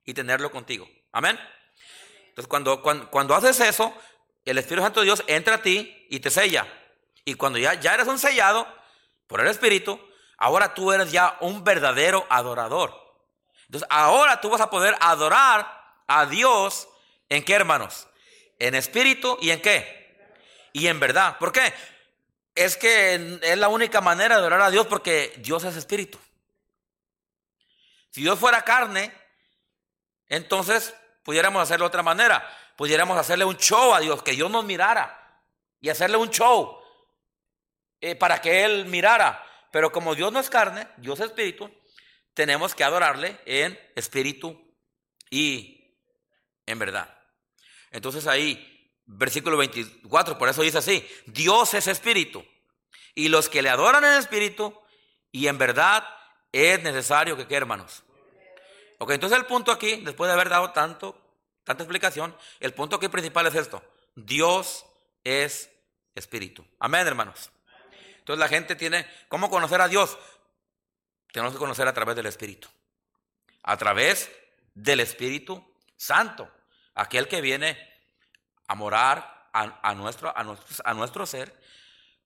[0.04, 0.90] y tenerlo contigo.
[1.12, 1.40] Amén.
[2.30, 3.94] Entonces, cuando, cuando, cuando haces eso,
[4.44, 6.68] el Espíritu Santo de Dios entra a ti y te sella.
[7.26, 8.68] Y cuando ya, ya eres un sellado
[9.28, 10.00] por el Espíritu,
[10.38, 13.03] ahora tú eres ya un verdadero adorador.
[13.74, 15.68] Entonces, ahora tú vas a poder adorar
[16.06, 16.88] a Dios
[17.28, 18.08] en qué, hermanos?
[18.60, 20.16] En espíritu y en qué?
[20.74, 21.40] Y en verdad.
[21.40, 21.74] ¿Por qué?
[22.54, 26.20] Es que es la única manera de adorar a Dios porque Dios es espíritu.
[28.12, 29.12] Si Dios fuera carne,
[30.28, 32.48] entonces pudiéramos hacerlo de otra manera.
[32.76, 35.42] Pudiéramos hacerle un show a Dios, que Dios nos mirara
[35.82, 36.80] y hacerle un show.
[38.00, 39.44] Eh, para que Él mirara.
[39.72, 41.72] Pero como Dios no es carne, Dios es espíritu,
[42.34, 44.60] tenemos que adorarle en espíritu
[45.30, 46.00] y
[46.66, 47.18] en verdad.
[47.92, 52.46] Entonces ahí, versículo 24, por eso dice así, Dios es espíritu.
[53.16, 54.78] Y los que le adoran en espíritu
[55.32, 56.08] y en verdad
[56.52, 58.04] es necesario que, ¿qué hermanos?
[59.00, 61.20] Ok, entonces el punto aquí, después de haber dado tanto,
[61.64, 63.84] tanta explicación, el punto aquí principal es esto.
[64.16, 64.86] Dios
[65.24, 65.70] es
[66.16, 66.66] espíritu.
[66.80, 67.52] Amén, hermanos.
[68.20, 70.18] Entonces la gente tiene, ¿cómo conocer a Dios?
[71.34, 72.68] Tenemos que conocer a través del Espíritu.
[73.64, 74.32] A través
[74.76, 75.66] del Espíritu
[75.98, 76.48] Santo.
[76.94, 77.76] Aquel que viene
[78.68, 81.60] a morar a, nuestro, ser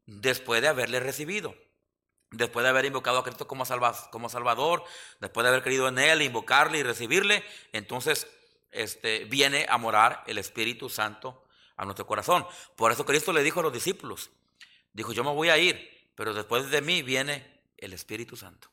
[0.06, 1.56] después de haberle recibido.
[2.32, 3.64] Después de haber invocado a Cristo como,
[4.12, 4.84] como Salvador,
[5.22, 8.28] después de haber creído en Él, invocarle y recibirle, entonces
[8.72, 11.46] este, viene a morar el Espíritu Santo
[11.78, 12.46] a nuestro corazón.
[12.76, 14.32] Por eso Cristo le dijo a los discípulos,
[14.92, 18.68] Dijo, yo me voy a ir, pero después de mí viene el Espíritu Santo.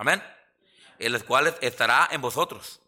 [0.00, 0.22] Amén.
[0.98, 2.80] El cual estará en vosotros.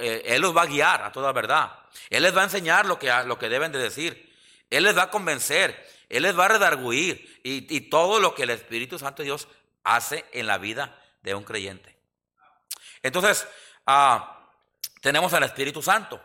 [0.00, 1.78] Eh, él los va a guiar a toda verdad.
[2.10, 4.34] Él les va a enseñar lo que, lo que deben de decir.
[4.68, 5.88] Él les va a convencer.
[6.08, 7.40] Él les va a redarguir.
[7.44, 9.46] Y, todo lo que el Espíritu Santo de Dios
[9.84, 11.96] hace en la vida de un creyente.
[13.04, 13.46] Entonces,
[13.86, 14.50] ah,
[15.00, 16.20] tenemos al Espíritu Santo.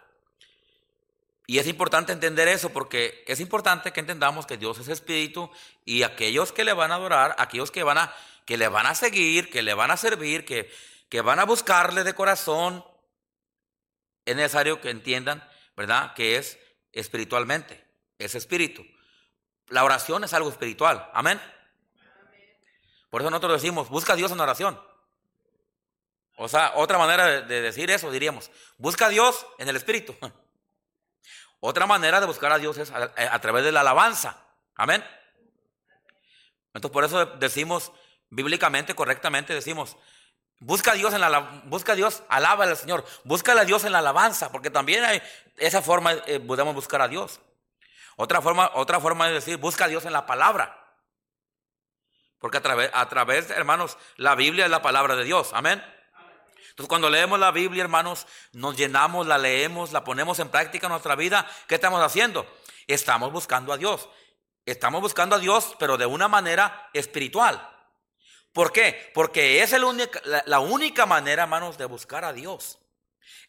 [1.45, 5.51] Y es importante entender eso porque es importante que entendamos que Dios es espíritu
[5.85, 8.13] y aquellos que le van a adorar, aquellos que van a
[8.51, 10.69] que le van a seguir, que le van a servir, que,
[11.07, 12.85] que van a buscarle de corazón,
[14.25, 15.41] es necesario que entiendan,
[15.77, 16.13] ¿verdad?
[16.15, 16.59] Que es
[16.91, 17.81] espiritualmente,
[18.17, 18.85] es espíritu.
[19.67, 21.39] La oración es algo espiritual, amén.
[23.09, 24.77] Por eso nosotros decimos, busca a Dios en oración.
[26.35, 30.13] O sea, otra manera de decir eso diríamos, busca a Dios en el espíritu.
[31.61, 34.43] Otra manera de buscar a Dios es a, través de la alabanza.
[34.75, 35.01] Amén.
[36.73, 37.93] Entonces por eso decimos
[38.31, 39.97] bíblicamente, correctamente decimos,
[40.59, 43.91] busca a Dios en la busca a Dios, alaba al Señor, busca a Dios en
[43.91, 45.21] la alabanza, porque también hay
[45.57, 47.39] esa forma eh, podemos buscar a Dios.
[48.15, 50.77] Otra forma, otra forma de decir, busca a Dios en la palabra.
[52.39, 55.51] Porque a través, a través, hermanos, la Biblia es la palabra de Dios.
[55.53, 55.83] Amén.
[56.69, 60.91] Entonces cuando leemos la Biblia, hermanos, nos llenamos, la leemos, la ponemos en práctica en
[60.91, 62.47] nuestra vida, ¿qué estamos haciendo?
[62.87, 64.09] Estamos buscando a Dios.
[64.65, 67.67] Estamos buscando a Dios, pero de una manera espiritual.
[68.53, 69.11] ¿Por qué?
[69.13, 72.79] Porque es la, única manera, hermanos, de buscar a Dios.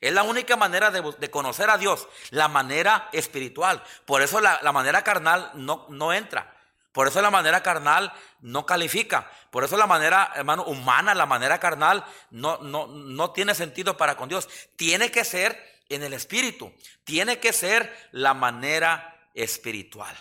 [0.01, 3.83] Es la única manera de, conocer a Dios, la manera espiritual.
[4.05, 6.57] Por eso la, la manera carnal no, no entra.
[6.93, 9.31] Por eso la manera carnal no califica.
[9.51, 14.17] Por eso la manera, hermano, humana, la manera carnal no, no, no tiene sentido para
[14.17, 14.49] con Dios.
[14.77, 16.73] Tiene que ser en el espíritu.
[17.05, 20.17] Tiene que ser la manera espiritual.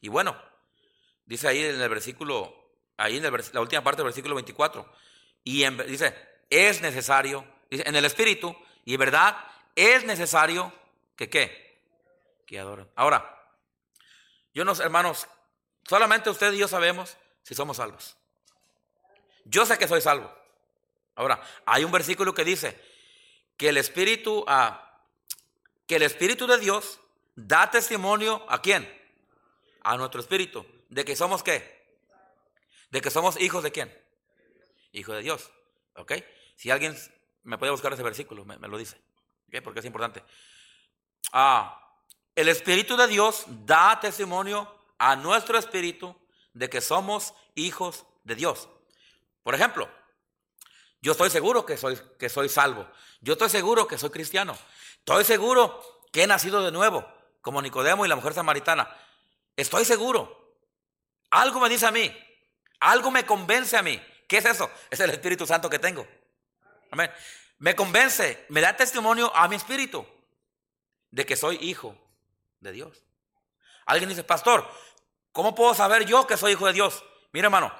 [0.00, 0.36] Y bueno,
[1.26, 2.59] dice ahí en el versículo,
[3.00, 4.86] ahí en la última parte del versículo 24,
[5.42, 6.14] y dice,
[6.50, 9.36] es necesario, dice, en el espíritu, y verdad,
[9.74, 10.72] es necesario
[11.16, 11.80] que qué,
[12.46, 12.88] que adoren.
[12.94, 13.42] Ahora,
[14.52, 15.26] yo no, hermanos,
[15.88, 18.16] solamente usted y yo sabemos si somos salvos.
[19.44, 20.30] Yo sé que soy salvo.
[21.14, 22.78] Ahora, hay un versículo que dice
[23.56, 24.44] que el Espíritu,
[25.86, 27.00] que el Espíritu de Dios
[27.34, 28.88] da testimonio a quién?
[29.82, 30.66] A nuestro Espíritu.
[30.90, 31.79] ¿De que somos qué?
[32.90, 33.96] De que somos hijos de quién?
[34.92, 35.50] Hijo de Dios.
[35.96, 36.12] ¿Ok?
[36.56, 36.96] Si alguien
[37.42, 39.00] me puede buscar ese versículo, me, lo dice,
[39.62, 40.22] porque es importante.
[41.32, 41.96] Ah,
[42.34, 46.14] el Espíritu de Dios da testimonio a nuestro espíritu
[46.52, 48.68] de que somos hijos de Dios.
[49.42, 49.88] Por ejemplo,
[51.00, 52.86] yo estoy seguro que soy, que soy salvo.
[53.20, 54.56] Yo estoy seguro que soy cristiano.
[54.98, 57.06] Estoy seguro que he nacido de nuevo,
[57.40, 58.94] como Nicodemo y la mujer samaritana.
[59.56, 60.58] Estoy seguro.
[61.30, 62.14] Algo me dice a mí.
[62.80, 64.00] Algo me convence a mí.
[64.26, 64.70] ¿Qué es eso?
[64.90, 66.06] Es el Espíritu Santo que tengo.
[66.90, 67.10] Amén.
[67.58, 70.06] Me convence, me da testimonio a mi espíritu
[71.10, 71.94] de que soy hijo
[72.60, 73.04] de Dios.
[73.84, 74.66] Alguien dice, pastor,
[75.32, 77.04] ¿cómo puedo saber yo que soy hijo de Dios?
[77.32, 77.72] Mira, hermano,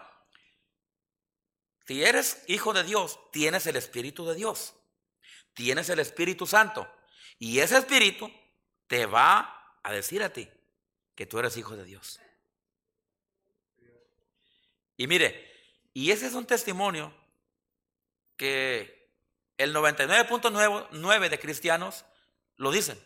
[1.86, 4.74] si eres hijo de Dios, tienes el Espíritu de Dios.
[5.54, 6.86] Tienes el Espíritu Santo.
[7.38, 8.30] Y ese Espíritu
[8.86, 10.48] te va a decir a ti
[11.14, 12.20] que tú eres hijo de Dios.
[15.00, 15.50] Y mire,
[15.94, 17.10] y ese es un testimonio
[18.36, 19.10] que
[19.56, 22.04] el 99.9 de cristianos
[22.56, 23.02] lo dicen.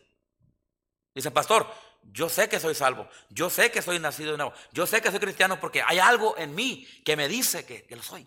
[1.14, 4.88] Dicen, pastor, yo sé que soy salvo, yo sé que soy nacido de nuevo, yo
[4.88, 8.02] sé que soy cristiano porque hay algo en mí que me dice que, que lo
[8.02, 8.26] soy.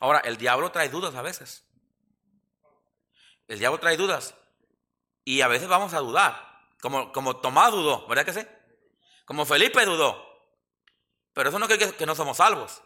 [0.00, 1.62] Ahora, el diablo trae dudas a veces.
[3.48, 4.34] El diablo trae dudas.
[5.26, 6.70] Y a veces vamos a dudar.
[6.80, 8.46] Como, como Tomás dudó, ¿verdad que sí?
[9.26, 10.31] Como Felipe dudó.
[11.32, 12.82] Pero eso no quiere decir que no somos salvos.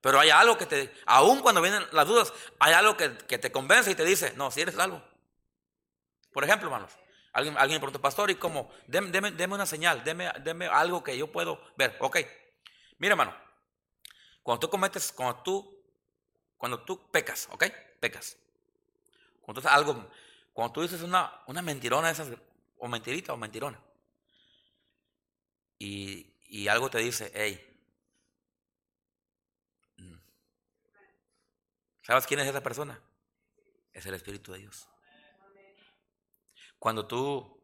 [0.00, 3.90] Pero hay algo que te, aun cuando vienen las dudas, hay algo que, te convence
[3.90, 5.02] y te dice, no, si eres salvo.
[6.32, 6.92] Por ejemplo, hermanos,
[7.32, 8.70] alguien, alguien preguntó, pastor, ¿y cómo?
[8.86, 11.96] Deme, una señal, deme, algo que yo puedo ver.
[12.00, 12.18] Ok,
[12.98, 13.34] mira, hermano,
[14.42, 15.74] cuando tú cometes, cuando tú
[16.64, 17.64] cuando tú pecas, ¿ok?
[18.00, 18.38] Pecas.
[19.42, 20.10] Cuando tú, algo,
[20.52, 22.28] cuando tú dices una, una mentirona esas,
[22.78, 23.78] o mentirita o mentirona,
[25.78, 27.73] y, y algo te dice, hey,
[32.04, 33.00] ¿sabes quién es esa persona?
[33.92, 34.88] Es el Espíritu de Dios.
[36.78, 37.54] Cuando tú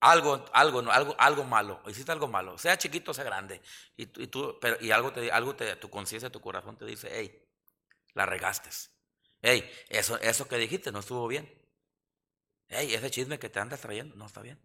[0.00, 3.62] algo, algo, algo, algo malo, hiciste algo malo, sea chiquito o sea grande,
[3.96, 7.42] y, tú, pero, y algo, te, algo te, tu conciencia, tu corazón te dice, hey,
[8.14, 8.70] la regaste.
[9.42, 11.50] Hey, eso, eso que dijiste no estuvo bien.
[12.68, 14.60] Hey, ese chisme que te andas trayendo no está bien.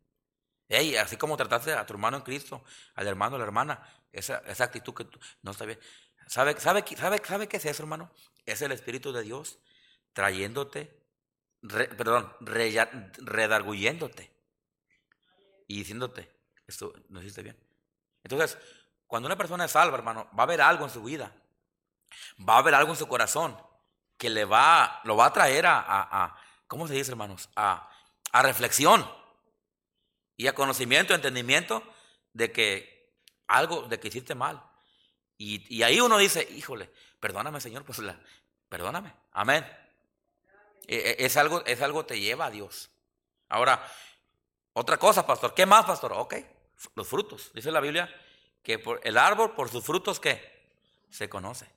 [0.68, 2.64] Hey, así como trataste a tu hermano en Cristo,
[2.96, 5.80] al hermano, a la hermana, esa, esa actitud que tú, no está bien.
[6.28, 8.12] ¿Sabe, sabe, sabe, ¿Sabe qué es eso, hermano?
[8.46, 9.60] Es el Espíritu de Dios
[10.14, 10.98] trayéndote,
[11.62, 14.32] perdón, redarguyéndote
[15.68, 16.30] y diciéndote,
[16.68, 17.58] esto no hiciste bien.
[18.24, 18.58] Entonces,
[19.08, 21.34] cuando una persona es salva, hermano, va a haber algo en su vida,
[22.48, 23.58] va a haber algo en su corazón
[24.18, 27.50] que le va, lo va a traer a, a, ¿cómo se dice, hermanos?
[27.56, 27.90] A,
[28.32, 29.10] a reflexión
[30.38, 31.84] y a conocimiento, entendimiento
[32.34, 33.16] de que
[33.48, 34.64] algo, de que hiciste mal.
[35.44, 38.00] Y, ahí uno dice, híjole, perdóname, Señor, pues
[38.70, 39.66] perdóname, amén.
[40.88, 42.92] E, e, es algo, es algo te lleva a Dios.
[43.50, 43.84] Ahora,
[44.74, 45.56] otra cosa, pastor.
[45.56, 46.14] ¿Qué más, pastor?
[46.14, 46.36] Ok,
[46.94, 47.52] los frutos.
[47.56, 48.14] Dice la Biblia
[48.62, 50.64] que por el árbol, por sus frutos, ¿qué?
[51.10, 51.68] Se conoce.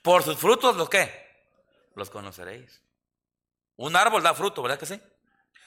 [0.00, 1.48] Por sus frutos, ¿los qué?
[1.96, 2.80] Los conoceréis.
[3.74, 5.00] Un árbol da fruto, ¿verdad que sí?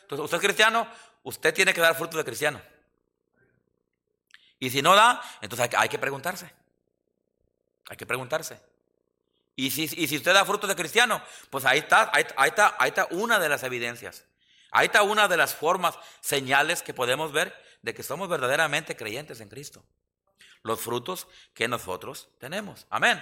[0.04, 0.88] Entonces, usted es cristiano,
[1.24, 2.62] usted tiene que dar fruto de cristiano.
[4.58, 6.61] Y si no da, entonces hay, que preguntarse.
[7.92, 8.58] Hay que preguntarse.
[9.54, 12.88] Y si, y si usted da fruto de cristiano, pues ahí está, ahí, está, ahí
[12.88, 14.24] está una de las evidencias.
[14.72, 19.42] Ahí está una de las formas, señales que podemos ver de que somos verdaderamente creyentes
[19.42, 19.84] en Cristo.
[20.64, 22.88] Los frutos que nosotros tenemos.
[22.90, 23.22] Amén.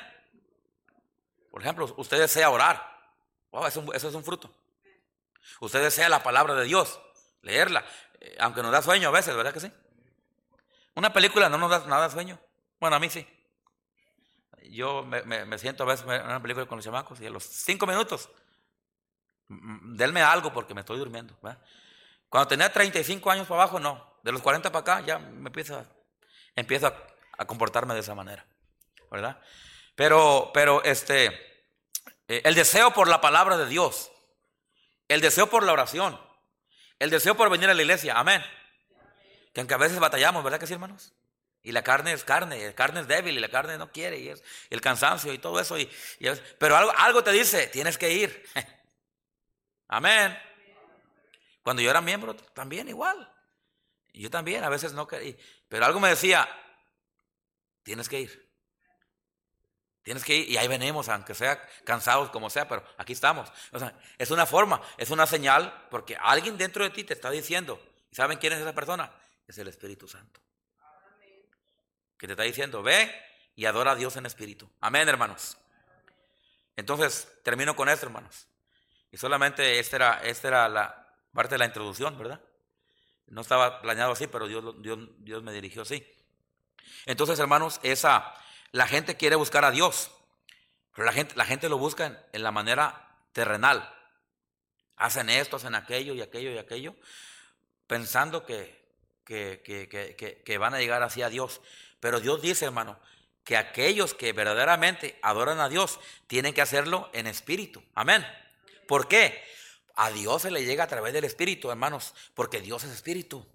[1.50, 2.96] Por ejemplo, usted desea orar.
[3.66, 4.54] eso, es un fruto.
[5.62, 7.02] Usted desea la palabra de Dios,
[7.42, 7.84] leerla,
[8.20, 9.72] eh, aunque nos da sueño a veces, ¿verdad que sí?
[10.94, 12.40] Una película no nos da nada sueño.
[12.80, 13.26] Bueno, a mí sí.
[14.70, 17.88] Yo me, siento a veces en una película con los chamacos y a los cinco
[17.88, 18.30] minutos
[19.50, 21.36] denme algo porque me estoy durmiendo.
[22.30, 24.20] Cuando tenía 35 años para abajo, no.
[24.24, 25.86] De los 40 para acá ya me empiezo,
[26.56, 28.46] empiezo a, comportarme de esa manera.
[29.10, 29.42] ¿Verdad?
[29.96, 31.26] Pero, pero este,
[32.28, 34.12] eh, el deseo por la palabra de Dios,
[35.08, 36.20] el deseo por la oración,
[37.00, 38.44] el deseo por venir a la iglesia, amén.
[39.54, 41.14] Que aunque a veces batallamos, ¿verdad que sí, hermanos?
[41.62, 44.30] Y la carne es carne, la carne es débil y la carne no quiere, y
[44.30, 45.78] es el cansancio y todo eso.
[45.78, 45.90] Y,
[46.58, 48.46] pero algo, algo te dice, tienes que ir.
[49.88, 50.38] Amén.
[51.64, 53.32] Cuando yo era miembro, también igual.
[54.14, 55.36] Yo también, a veces no quería.
[55.68, 56.48] Pero algo me decía,
[57.84, 58.50] tienes que ir.
[60.04, 63.52] Tienes que ir y ahí venimos, aunque sea cansados como sea, pero aquí estamos.
[64.18, 68.16] Es una forma, es una señal, porque alguien dentro de ti te está diciendo, ¿y
[68.16, 69.12] saben quién es esa persona?
[69.46, 70.40] Es el Espíritu Santo.
[72.20, 73.12] Que te está diciendo, ve
[73.56, 74.70] y adora a Dios en espíritu.
[74.82, 75.58] Amén, hermanos.
[76.76, 78.46] Entonces, termino con esto, hermanos.
[79.12, 82.40] Y solamente esta era, esta era la parte de la introducción, ¿verdad?
[83.28, 86.06] No estaba planeado así, pero Dios, Dios, Dios me dirigió así.
[87.06, 88.34] Entonces, hermanos, esa,
[88.72, 90.12] la gente quiere buscar a Dios,
[90.96, 93.94] pero la gente, la gente lo busca en, la manera terrenal.
[94.96, 96.96] Hacen esto, hacen aquello y aquello y aquello,
[97.88, 98.78] pensando que,
[99.24, 101.62] que, que, que van a llegar así a Dios.
[102.00, 103.00] Pero Dios dice, hermano,
[103.44, 107.84] que aquellos que verdaderamente adoran a Dios tienen que hacerlo en espíritu.
[107.96, 108.26] Amén.
[108.88, 109.44] ¿Por qué?
[109.96, 113.46] A Dios se le llega a través del espíritu, hermanos, porque Dios es espíritu.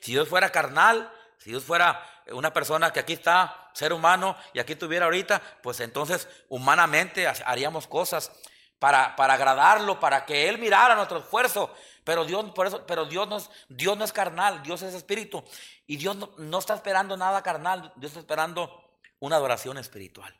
[0.00, 4.58] Si Dios fuera carnal, si Dios fuera una persona que aquí está, ser humano, y
[4.58, 8.30] aquí estuviera ahorita, pues entonces humanamente haríamos cosas
[8.78, 11.74] para, para agradarlo, para que Él mirara nuestro esfuerzo.
[12.08, 13.36] Pero Dios, por eso, pero Dios no,
[13.68, 15.44] Dios no es carnal, Dios es espíritu.
[15.86, 20.34] Y Dios no, no está esperando nada carnal, Dios está esperando una adoración espiritual.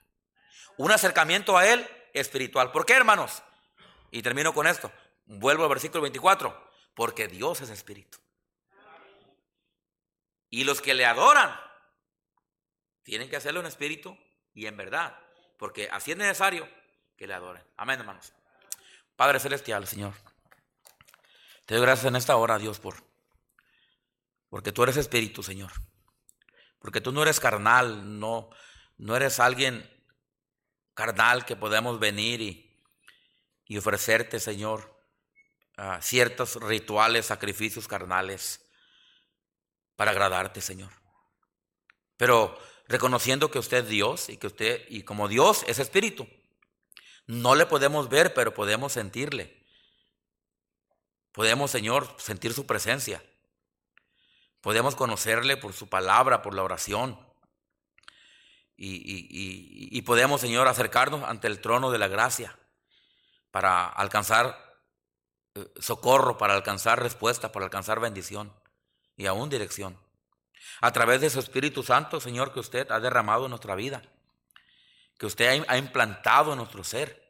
[0.79, 2.73] Un acercamiento a Él espiritual.
[2.73, 3.43] ¿Por qué, hermanos?
[4.11, 4.91] Y termino con esto.
[5.27, 6.71] Vuelvo al versículo 24.
[6.95, 8.17] Porque Dios es espíritu.
[10.49, 11.55] Y los que le adoran
[13.03, 14.17] tienen que hacerlo en espíritu
[14.55, 15.19] y en verdad.
[15.59, 16.67] Porque así es necesario
[17.19, 17.63] que le adoren.
[17.77, 18.33] Amén, hermanos.
[19.17, 20.15] Padre Celestial, Señor.
[21.69, 23.05] Te doy gracias en esta hora, Dios, por
[24.49, 25.71] porque tú eres espíritu, Señor.
[26.79, 28.49] Porque tú no eres carnal, no,
[28.97, 29.87] no eres alguien
[30.95, 32.83] carnal que podemos venir y,
[33.67, 34.99] y ofrecerte, Señor,
[36.01, 38.67] ciertos rituales, sacrificios carnales
[39.95, 40.91] para agradarte, Señor.
[42.17, 46.27] Pero reconociendo que usted es Dios y que usted, y como Dios es espíritu,
[47.27, 49.58] no le podemos ver, pero podemos sentirle.
[51.33, 53.23] Podemos, Señor, sentir su presencia.
[54.61, 57.19] Podemos conocerle por su palabra, por la oración
[58.81, 62.57] y, podemos, Señor, acercarnos ante el trono de la gracia
[63.51, 64.77] para alcanzar
[65.57, 68.53] eh, socorro, para alcanzar respuesta, para alcanzar bendición
[69.17, 69.99] y aún dirección.
[70.81, 74.03] A través de su Espíritu Santo, Señor, que usted ha derramado en nuestra vida,
[75.19, 77.28] que usted ha implantado en nuestro ser,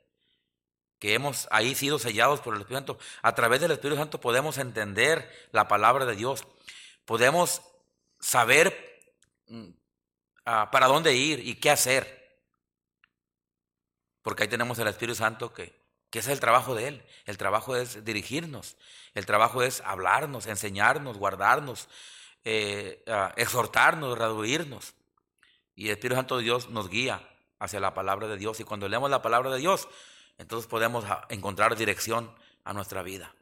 [0.98, 2.98] que hemos ahí sido sellados por el Espíritu Santo.
[3.22, 6.44] A través del Espíritu Santo podemos entender la palabra de Dios,
[7.04, 7.62] podemos
[8.20, 9.00] saber
[9.46, 9.68] mm,
[10.50, 12.40] Ah, para dónde ir y qué hacer.
[14.22, 17.04] Porque ahí tenemos el Espíritu Santo que, que es el trabajo de Él.
[17.26, 18.78] El trabajo es dirigirnos,
[19.12, 21.90] el trabajo es hablarnos, enseñarnos, guardarnos,
[22.44, 24.94] eh, ah, exhortarnos, reduirnos.
[25.74, 28.58] Y el Espíritu Santo de Dios nos guía hacia la palabra de Dios.
[28.58, 29.86] Y cuando leemos la palabra de Dios,
[30.38, 32.32] entonces podemos ah, encontrar dirección
[32.64, 33.34] a nuestra vida.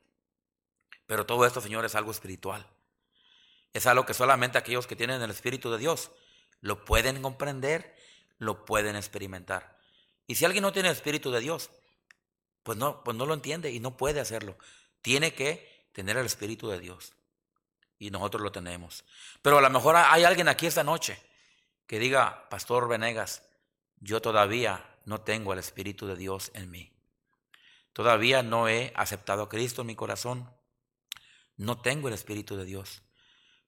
[1.07, 2.67] Pero todo esto, Señor, es algo espiritual.
[3.73, 6.11] Es algo que solamente aquellos que tienen el Espíritu de Dios
[6.61, 7.95] lo pueden comprender,
[8.39, 9.79] lo pueden experimentar.
[10.27, 11.71] Y si alguien no tiene el Espíritu de Dios,
[12.63, 14.57] pues no, pues no lo entiende y no puede hacerlo.
[15.03, 17.13] Tiene que tener el Espíritu de Dios.
[17.99, 19.05] Y nosotros lo tenemos.
[19.43, 21.23] Pero a lo mejor hay alguien aquí esta noche
[21.87, 23.43] que diga, Pastor Venegas,
[24.01, 26.93] yo todavía no tengo el Espíritu de Dios en mí.
[27.95, 30.53] Todavía no he aceptado a Cristo en mi corazón.
[31.57, 33.03] No tengo el Espíritu de Dios.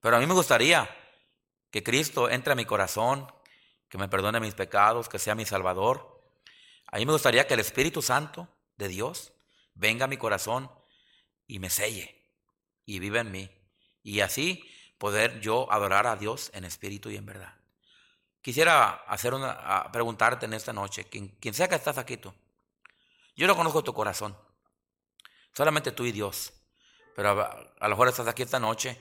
[0.01, 0.91] Pero a mí me gustaría
[1.71, 3.27] que Cristo entre a mi corazón,
[3.89, 6.23] que me perdone mis pecados, que sea mi Salvador.
[6.89, 9.33] A mí me gustaría que el Espíritu Santo de Dios
[9.75, 10.71] venga a mi corazón
[11.47, 12.15] y me selle
[12.85, 13.51] y viva en mí.
[14.03, 14.65] Y así
[14.99, 17.58] poder yo adorar a Dios en espíritu y en verdad.
[18.49, 22.33] Quisiera hacer una, preguntarte en esta noche, quien, sea que estás aquí tú,
[23.37, 24.35] yo no conozco tu corazón,
[25.53, 26.55] solamente tú y Dios,
[27.15, 28.99] pero a, a lo mejor estás aquí esta noche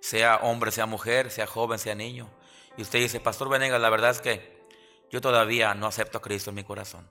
[0.00, 2.30] sea hombre, sea mujer, sea joven, sea niño.
[2.76, 4.64] Y usted dice, Pastor Venegas, la verdad es que
[5.10, 7.10] yo todavía no acepto a Cristo en mi corazón.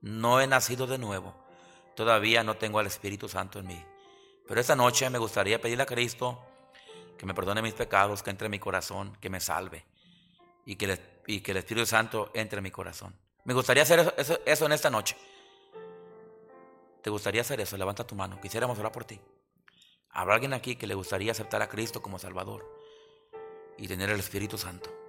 [0.00, 1.34] No he nacido de nuevo.
[1.96, 3.84] Todavía no tengo al Espíritu Santo en mí.
[4.46, 6.40] Pero esta noche me gustaría pedirle a Cristo
[7.18, 9.84] que me perdone mis pecados, que entre en mi corazón, que me salve.
[10.64, 10.84] Y que,
[11.50, 13.16] el Espíritu Santo entre en mi corazón.
[13.44, 15.16] Me gustaría hacer eso, eso en esta noche.
[17.02, 17.76] ¿Te gustaría hacer eso?
[17.76, 18.40] Levanta tu mano.
[18.40, 19.20] Quisiéramos orar por ti.
[20.10, 22.64] ¿Habrá alguien aquí que le gustaría aceptar a Cristo como Salvador
[23.78, 25.01] y tener el Espíritu Santo?